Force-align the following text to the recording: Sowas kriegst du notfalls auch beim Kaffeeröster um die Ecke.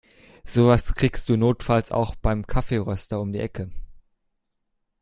Sowas 0.43 0.95
kriegst 0.95 1.29
du 1.29 1.37
notfalls 1.37 1.91
auch 1.91 2.15
beim 2.15 2.47
Kaffeeröster 2.47 3.21
um 3.21 3.31
die 3.33 3.39
Ecke. 3.39 3.69